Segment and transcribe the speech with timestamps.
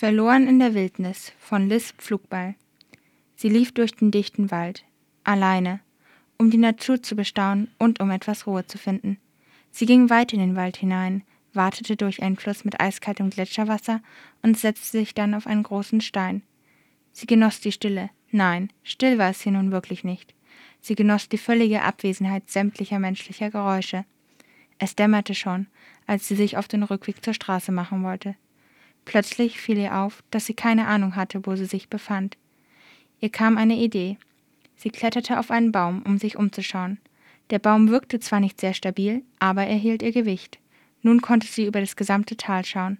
[0.00, 2.54] Verloren in der Wildnis von Liz Pflugball.
[3.34, 4.84] Sie lief durch den dichten Wald,
[5.24, 5.80] alleine,
[6.38, 9.18] um die Natur zu bestaunen und um etwas Ruhe zu finden.
[9.72, 14.00] Sie ging weit in den Wald hinein, watete durch einen Fluss mit eiskaltem Gletscherwasser
[14.40, 16.44] und setzte sich dann auf einen großen Stein.
[17.10, 18.10] Sie genoss die Stille.
[18.30, 20.32] Nein, still war es hier nun wirklich nicht.
[20.80, 24.04] Sie genoss die völlige Abwesenheit sämtlicher menschlicher Geräusche.
[24.78, 25.66] Es dämmerte schon,
[26.06, 28.36] als sie sich auf den Rückweg zur Straße machen wollte.
[29.08, 32.36] Plötzlich fiel ihr auf, dass sie keine Ahnung hatte, wo sie sich befand.
[33.20, 34.18] Ihr kam eine Idee.
[34.76, 36.98] Sie kletterte auf einen Baum, um sich umzuschauen.
[37.48, 40.58] Der Baum wirkte zwar nicht sehr stabil, aber er hielt ihr Gewicht.
[41.00, 42.98] Nun konnte sie über das gesamte Tal schauen.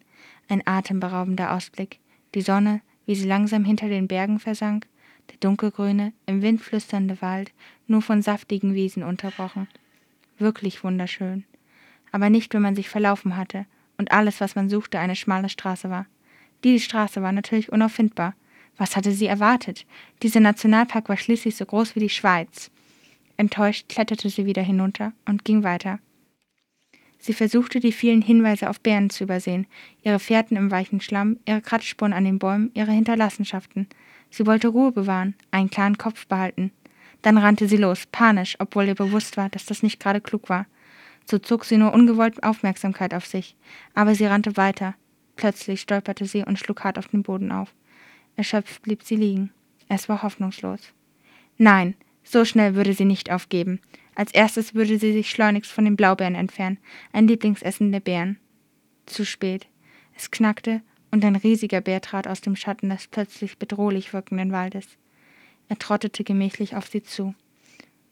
[0.49, 1.99] Ein atemberaubender Ausblick.
[2.35, 4.87] Die Sonne, wie sie langsam hinter den Bergen versank,
[5.29, 7.53] der dunkelgrüne, im Wind flüsternde Wald,
[7.87, 9.69] nur von saftigen Wiesen unterbrochen.
[10.39, 11.45] Wirklich wunderschön.
[12.13, 13.67] Aber nicht, wenn man sich verlaufen hatte
[13.99, 16.07] und alles, was man suchte, eine schmale Straße war.
[16.65, 18.35] Diese Straße war natürlich unauffindbar.
[18.77, 19.85] Was hatte sie erwartet?
[20.23, 22.71] Dieser Nationalpark war schließlich so groß wie die Schweiz.
[23.37, 25.99] Enttäuscht kletterte sie wieder hinunter und ging weiter.
[27.19, 29.67] Sie versuchte, die vielen Hinweise auf Bären zu übersehen,
[30.03, 33.89] ihre Fährten im weichen Schlamm, ihre Kratzspuren an den Bäumen, ihre Hinterlassenschaften.
[34.31, 36.71] Sie wollte Ruhe bewahren, einen klaren Kopf behalten.
[37.23, 40.67] Dann rannte sie los, panisch, obwohl ihr bewusst war, dass das nicht gerade klug war.
[41.29, 43.55] So zog sie nur ungewollt Aufmerksamkeit auf sich.
[43.95, 44.95] Aber sie rannte weiter.
[45.37, 47.75] Plötzlich stolperte sie und schlug hart auf den Boden auf.
[48.37, 49.51] Erschöpft blieb sie liegen.
[49.89, 50.81] Es war hoffnungslos.
[51.59, 53.81] Nein, so schnell würde sie nicht aufgeben.
[54.15, 56.79] Als erstes würde sie sich schleunigst von den Blaubeeren entfernen,
[57.13, 58.39] ein Lieblingsessen der Bären.
[59.07, 59.67] Zu spät.
[60.17, 64.87] Es knackte und ein riesiger Bär trat aus dem Schatten des plötzlich bedrohlich wirkenden Waldes.
[65.69, 67.35] Er trottete gemächlich auf sie zu.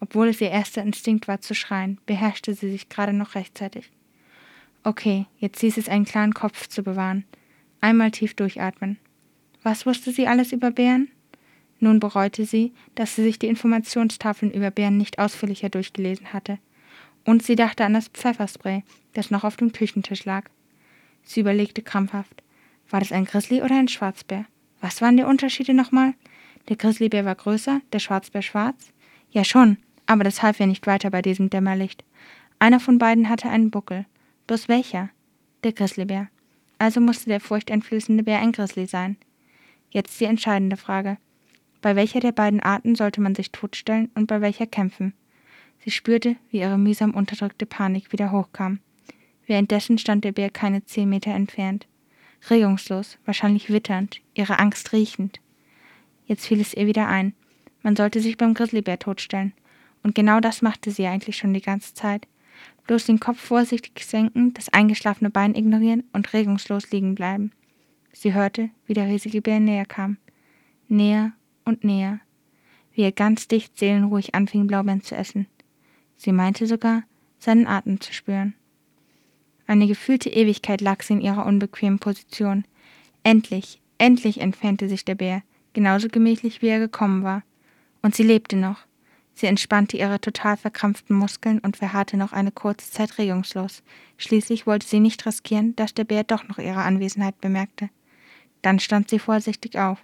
[0.01, 3.91] Obwohl es ihr erster Instinkt war zu schreien, beherrschte sie sich gerade noch rechtzeitig.
[4.85, 7.25] Okay, jetzt hieß es einen klaren Kopf zu bewahren.
[7.81, 8.99] Einmal tief durchatmen.
[9.63, 11.09] Was wusste sie alles über Bären?
[11.81, 16.59] Nun bereute sie, dass sie sich die Informationstafeln über Bären nicht ausführlicher durchgelesen hatte.
[17.25, 20.49] Und sie dachte an das Pfefferspray, das noch auf dem Küchentisch lag.
[21.23, 22.43] Sie überlegte krampfhaft.
[22.89, 24.47] War das ein Grizzly oder ein Schwarzbär?
[24.81, 26.15] Was waren die Unterschiede nochmal?
[26.69, 28.93] Der Grizzlybär war größer, der Schwarzbär schwarz?
[29.31, 32.05] Ja schon, aber das half ihr nicht weiter bei diesem Dämmerlicht.
[32.59, 34.07] Einer von beiden hatte einen Buckel.
[34.47, 35.11] Bloß welcher?
[35.65, 36.29] Der Grizzlybär.
[36.79, 39.17] Also musste der furchteinflößende Bär ein Grizzly sein.
[39.91, 41.19] Jetzt die entscheidende Frage.
[41.83, 45.15] Bei welcher der beiden Arten sollte man sich totstellen und bei welcher kämpfen?
[45.85, 48.81] Sie spürte, wie ihre mühsam unterdrückte Panik wieder hochkam.
[49.47, 51.87] Währenddessen stand der Bär keine zehn Meter entfernt.
[52.51, 55.41] Regungslos, wahrscheinlich witternd, ihre Angst riechend.
[56.27, 57.35] Jetzt fiel es ihr wieder ein.
[57.83, 59.53] Man sollte sich beim Grizzlybär totstellen.
[60.07, 62.29] Und genau das machte sie eigentlich schon die ganze Zeit.
[62.87, 67.51] Bloß den Kopf vorsichtig senken, das eingeschlafene Bein ignorieren und regungslos liegen bleiben.
[68.13, 70.19] Sie hörte, wie der riesige Bär näher kam.
[70.87, 71.33] Näher
[71.65, 72.21] und näher.
[72.93, 75.49] Wie er ganz dicht seelenruhig anfing, Blaubeeren zu essen.
[76.17, 77.03] Sie meinte sogar,
[77.41, 78.55] seinen Atem zu spüren.
[79.67, 82.65] Eine gefühlte Ewigkeit lag sie in ihrer unbequemen Position.
[83.25, 85.43] Endlich, endlich entfernte sich der Bär,
[85.73, 87.43] genauso gemächlich wie er gekommen war.
[88.03, 88.86] Und sie lebte noch.
[89.39, 93.83] Sie entspannte ihre total verkrampften Muskeln und verharrte noch eine kurze Zeit regungslos.
[94.17, 97.91] Schließlich wollte sie nicht riskieren, dass der Bär doch noch ihre Anwesenheit bemerkte.
[98.63, 99.99] Dann stand sie vorsichtig auf.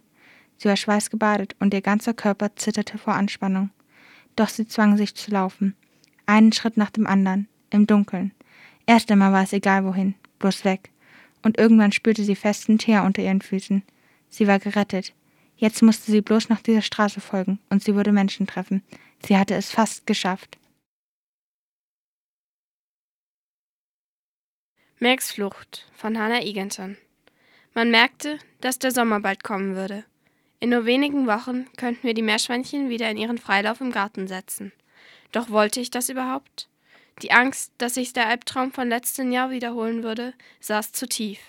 [0.58, 3.70] Sie war schweißgebadet und ihr ganzer Körper zitterte vor Anspannung.
[4.36, 5.74] Doch sie zwang sich zu laufen.
[6.26, 8.32] Einen Schritt nach dem anderen, im Dunkeln.
[8.84, 10.90] Erst einmal war es egal wohin, bloß weg.
[11.42, 13.82] Und irgendwann spürte sie festen Teer unter ihren Füßen.
[14.28, 15.14] Sie war gerettet.
[15.56, 18.82] Jetzt musste sie bloß nach dieser Straße folgen und sie würde Menschen treffen.
[19.24, 20.58] Sie hatte es fast geschafft.
[24.98, 26.96] Max Flucht von Hannah Eganton.
[27.74, 30.04] Man merkte, dass der Sommer bald kommen würde.
[30.60, 34.72] In nur wenigen Wochen könnten wir die Meerschweinchen wieder in ihren Freilauf im Garten setzen.
[35.32, 36.68] Doch wollte ich das überhaupt?
[37.20, 41.40] Die Angst, dass sich der Albtraum von letztem Jahr wiederholen würde, saß zu tief.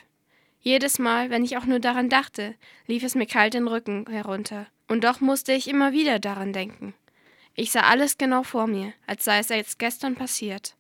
[0.62, 2.56] Jedes Mal, wenn ich auch nur daran dachte,
[2.88, 4.68] lief es mir kalt den Rücken herunter.
[4.88, 6.96] Und doch musste ich immer wieder daran denken.
[7.56, 10.76] Ich sah alles genau vor mir, als sei es jetzt gestern passiert.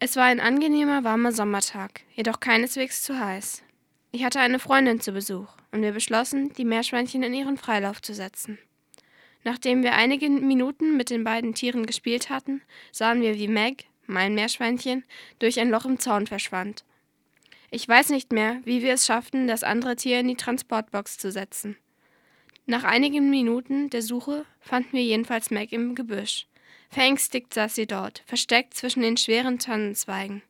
[0.00, 3.62] Es war ein angenehmer, warmer Sommertag, jedoch keineswegs zu heiß.
[4.10, 8.12] Ich hatte eine Freundin zu Besuch und wir beschlossen, die Meerschweinchen in ihren Freilauf zu
[8.12, 8.58] setzen.
[9.44, 14.34] Nachdem wir einige Minuten mit den beiden Tieren gespielt hatten, sahen wir, wie Meg, mein
[14.34, 15.04] Meerschweinchen,
[15.38, 16.84] durch ein Loch im Zaun verschwand.
[17.70, 21.30] Ich weiß nicht mehr, wie wir es schafften, das andere Tier in die Transportbox zu
[21.30, 21.76] setzen.
[22.68, 26.46] Nach einigen Minuten der Suche fanden wir jedenfalls Meg im Gebüsch.
[26.90, 30.42] Verängstigt saß sie dort, versteckt zwischen den schweren Tannenzweigen.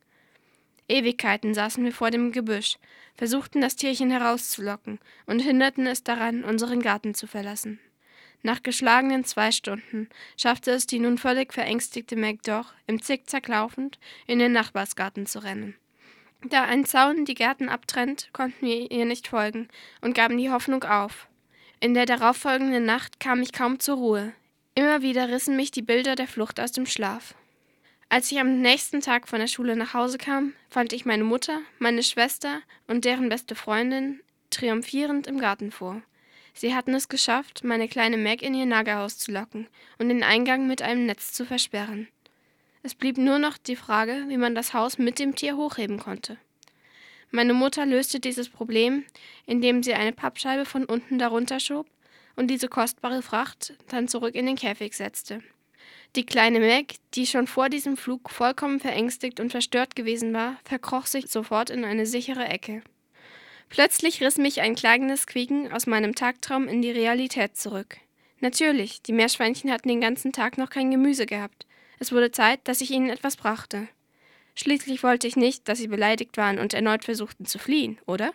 [0.87, 2.77] Ewigkeiten saßen wir vor dem Gebüsch,
[3.15, 7.79] versuchten das Tierchen herauszulocken und hinderten es daran, unseren Garten zu verlassen.
[8.41, 13.99] Nach geschlagenen zwei Stunden schaffte es die nun völlig verängstigte Meg doch, im Zickzack laufend,
[14.25, 15.75] in den Nachbarsgarten zu rennen.
[16.49, 19.67] Da ein Zaun die Gärten abtrennt, konnten wir ihr nicht folgen
[20.01, 21.27] und gaben die Hoffnung auf.
[21.79, 24.33] In der darauffolgenden Nacht kam ich kaum zur Ruhe.
[24.73, 27.35] Immer wieder rissen mich die Bilder der Flucht aus dem Schlaf.
[28.09, 31.59] Als ich am nächsten Tag von der Schule nach Hause kam, fand ich meine Mutter,
[31.77, 36.01] meine Schwester und deren beste Freundin triumphierend im Garten vor.
[36.53, 39.67] Sie hatten es geschafft, meine kleine Meg in ihr Nagerhaus zu locken
[39.99, 42.07] und den Eingang mit einem Netz zu versperren.
[42.81, 46.37] Es blieb nur noch die Frage, wie man das Haus mit dem Tier hochheben konnte.
[47.31, 49.05] Meine Mutter löste dieses Problem,
[49.45, 51.87] indem sie eine Pappscheibe von unten darunter schob
[52.35, 55.41] und diese kostbare Fracht dann zurück in den Käfig setzte.
[56.15, 61.05] Die kleine Meg, die schon vor diesem Flug vollkommen verängstigt und verstört gewesen war, verkroch
[61.05, 62.81] sich sofort in eine sichere Ecke.
[63.69, 67.97] Plötzlich riss mich ein klagendes Quieken aus meinem Tagtraum in die Realität zurück.
[68.39, 71.65] Natürlich, die Meerschweinchen hatten den ganzen Tag noch kein Gemüse gehabt.
[71.99, 73.87] Es wurde Zeit, dass ich ihnen etwas brachte.
[74.59, 78.31] Schließlich wollte ich nicht, dass sie beleidigt waren und erneut versuchten zu fliehen, oder?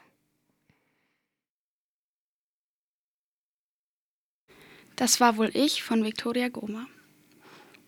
[4.95, 6.87] Das war wohl ich von Viktoria Goma.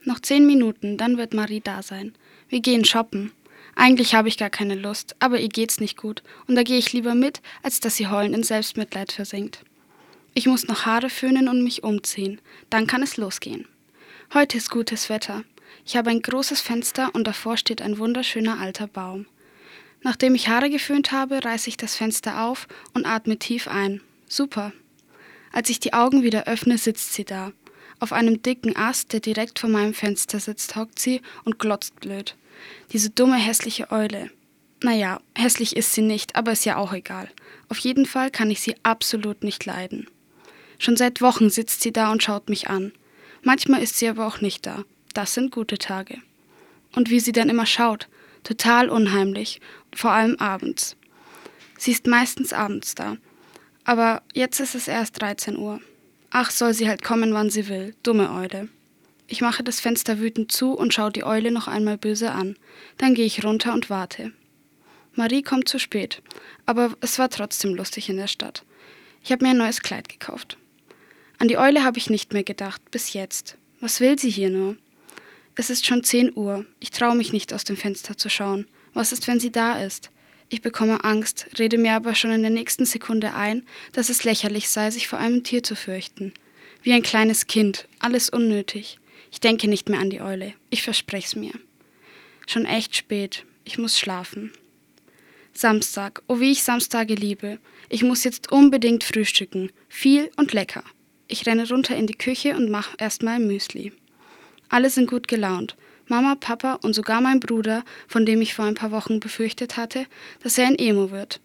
[0.02, 2.12] Noch zehn Minuten, dann wird Marie da sein.
[2.48, 3.30] Wir gehen shoppen.
[3.76, 6.92] Eigentlich habe ich gar keine Lust, aber ihr geht's nicht gut und da gehe ich
[6.92, 9.64] lieber mit, als dass sie heulend in Selbstmitleid versinkt.
[10.34, 12.40] Ich muss noch Haare föhnen und mich umziehen.
[12.68, 13.68] Dann kann es losgehen.
[14.32, 15.44] Heute ist gutes Wetter.
[15.86, 19.26] Ich habe ein großes Fenster und davor steht ein wunderschöner alter Baum.
[20.02, 24.00] Nachdem ich Haare geföhnt habe, reiße ich das Fenster auf und atme tief ein.
[24.28, 24.72] Super.
[25.52, 27.52] Als ich die Augen wieder öffne, sitzt sie da.
[28.00, 32.36] Auf einem dicken Ast, der direkt vor meinem Fenster sitzt, hockt sie und glotzt blöd.
[32.92, 34.30] Diese dumme, hässliche Eule.
[34.82, 37.30] Naja, hässlich ist sie nicht, aber ist ja auch egal.
[37.68, 40.08] Auf jeden Fall kann ich sie absolut nicht leiden.
[40.78, 42.92] Schon seit Wochen sitzt sie da und schaut mich an.
[43.42, 44.84] Manchmal ist sie aber auch nicht da.
[45.14, 46.18] Das sind gute Tage.
[46.94, 48.08] Und wie sie dann immer schaut,
[48.42, 49.60] total unheimlich,
[49.94, 50.96] vor allem abends.
[51.78, 53.16] Sie ist meistens abends da.
[53.84, 55.80] Aber jetzt ist es erst 13 Uhr.
[56.30, 57.94] Ach, soll sie halt kommen, wann sie will.
[58.02, 58.68] Dumme Eule.
[59.26, 62.56] Ich mache das Fenster wütend zu und schaue die Eule noch einmal böse an.
[62.98, 64.32] Dann gehe ich runter und warte.
[65.14, 66.22] Marie kommt zu spät,
[66.66, 68.64] aber es war trotzdem lustig in der Stadt.
[69.22, 70.58] Ich habe mir ein neues Kleid gekauft.
[71.38, 73.56] An die Eule habe ich nicht mehr gedacht, bis jetzt.
[73.80, 74.76] Was will sie hier nur?
[75.56, 76.66] Es ist schon 10 Uhr.
[76.80, 78.66] Ich traue mich nicht aus dem Fenster zu schauen.
[78.92, 80.10] Was ist, wenn sie da ist?
[80.48, 84.68] Ich bekomme Angst, rede mir aber schon in der nächsten Sekunde ein, dass es lächerlich
[84.68, 86.32] sei, sich vor einem Tier zu fürchten.
[86.82, 88.98] Wie ein kleines Kind, alles unnötig.
[89.30, 91.52] Ich denke nicht mehr an die Eule, ich versprech's mir.
[92.46, 94.52] Schon echt spät, ich muss schlafen.
[95.52, 97.58] Samstag, oh wie ich Samstage liebe.
[97.88, 100.84] Ich muss jetzt unbedingt frühstücken, viel und lecker.
[101.26, 103.92] Ich renne runter in die Küche und mache erstmal Müsli.
[104.74, 105.76] Alle sind gut gelaunt.
[106.08, 110.04] Mama, Papa und sogar mein Bruder, von dem ich vor ein paar Wochen befürchtet hatte,
[110.42, 111.40] dass er ein Emo wird.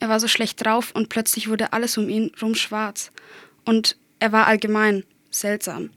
[0.00, 3.12] Er war so schlecht drauf und plötzlich wurde alles um ihn rum schwarz.
[3.64, 5.90] Und er war allgemein seltsam.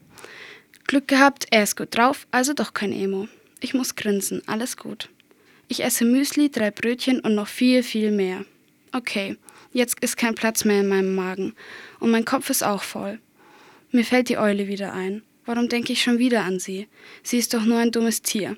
[0.86, 3.28] Glück gehabt, er ist gut drauf, also doch kein Emo.
[3.60, 5.10] Ich muss grinsen, alles gut.
[5.70, 8.46] Ich esse Müsli, drei Brötchen und noch viel, viel mehr.
[8.92, 9.36] Okay,
[9.74, 11.56] jetzt ist kein Platz mehr in meinem Magen.
[12.00, 13.18] Und mein Kopf ist auch voll.
[13.90, 15.24] Mir fällt die Eule wieder ein.
[15.48, 16.88] Warum denke ich schon wieder an sie?
[17.24, 18.58] Sie ist doch nur ein dummes Tier.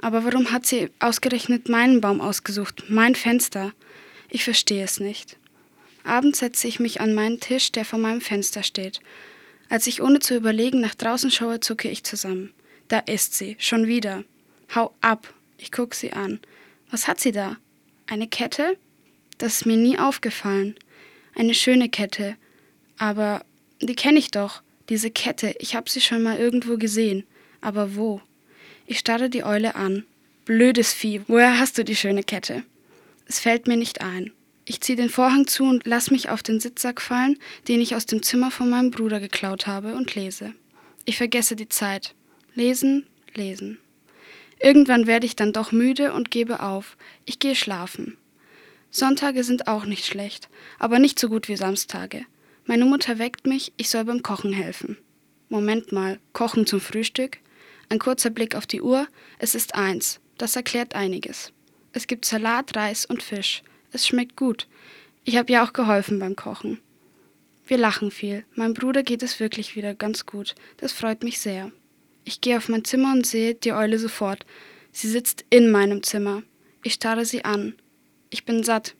[0.00, 3.72] Aber warum hat sie ausgerechnet meinen Baum ausgesucht, mein Fenster?
[4.30, 5.36] Ich verstehe es nicht.
[6.02, 9.00] Abends setze ich mich an meinen Tisch, der vor meinem Fenster steht.
[9.68, 12.54] Als ich ohne zu überlegen nach draußen schaue, zucke ich zusammen.
[12.88, 14.24] Da ist sie, schon wieder.
[14.74, 15.32] Hau ab.
[15.58, 16.40] Ich gucke sie an.
[16.90, 17.58] Was hat sie da?
[18.06, 18.78] Eine Kette?
[19.36, 20.74] Das ist mir nie aufgefallen.
[21.34, 22.36] Eine schöne Kette.
[22.96, 23.44] Aber
[23.80, 24.63] die kenne ich doch.
[24.88, 27.24] Diese Kette, ich habe sie schon mal irgendwo gesehen.
[27.60, 28.20] Aber wo?
[28.86, 30.04] Ich starre die Eule an.
[30.44, 32.64] Blödes Vieh, woher hast du die schöne Kette?
[33.26, 34.30] Es fällt mir nicht ein.
[34.66, 37.38] Ich ziehe den Vorhang zu und lass mich auf den Sitzsack fallen,
[37.68, 40.52] den ich aus dem Zimmer von meinem Bruder geklaut habe, und lese.
[41.06, 42.14] Ich vergesse die Zeit.
[42.54, 43.78] Lesen, lesen.
[44.60, 46.96] Irgendwann werde ich dann doch müde und gebe auf.
[47.24, 48.16] Ich gehe schlafen.
[48.90, 50.48] Sonntage sind auch nicht schlecht,
[50.78, 52.24] aber nicht so gut wie Samstage.
[52.66, 54.96] Meine Mutter weckt mich, ich soll beim Kochen helfen.
[55.50, 57.38] Moment mal, Kochen zum Frühstück?
[57.90, 59.06] Ein kurzer Blick auf die Uhr,
[59.38, 60.20] es ist eins.
[60.38, 61.52] Das erklärt einiges.
[61.92, 63.62] Es gibt Salat, Reis und Fisch.
[63.92, 64.66] Es schmeckt gut.
[65.24, 66.80] Ich habe ja auch geholfen beim Kochen.
[67.66, 68.44] Wir lachen viel.
[68.54, 70.54] Meinem Bruder geht es wirklich wieder ganz gut.
[70.78, 71.70] Das freut mich sehr.
[72.24, 74.44] Ich gehe auf mein Zimmer und sehe die Eule sofort.
[74.90, 76.42] Sie sitzt in meinem Zimmer.
[76.82, 77.74] Ich starre sie an.
[78.30, 78.94] Ich bin satt.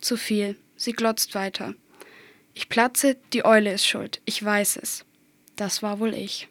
[0.00, 0.56] Zu viel.
[0.76, 1.74] Sie glotzt weiter.
[2.60, 4.20] Ich platze, die Eule ist schuld.
[4.26, 5.06] Ich weiß es.
[5.56, 6.46] Das war wohl ich.